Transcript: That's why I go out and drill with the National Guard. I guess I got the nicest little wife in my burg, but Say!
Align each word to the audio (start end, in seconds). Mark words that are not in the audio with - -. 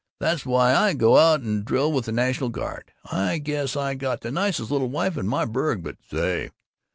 That's 0.19 0.47
why 0.47 0.73
I 0.73 0.93
go 0.95 1.15
out 1.17 1.41
and 1.41 1.63
drill 1.63 1.91
with 1.91 2.05
the 2.05 2.11
National 2.11 2.49
Guard. 2.49 2.91
I 3.11 3.37
guess 3.37 3.75
I 3.75 3.93
got 3.93 4.21
the 4.21 4.31
nicest 4.31 4.71
little 4.71 4.89
wife 4.89 5.15
in 5.15 5.27
my 5.27 5.45
burg, 5.45 5.83
but 5.83 5.97
Say! 6.09 6.49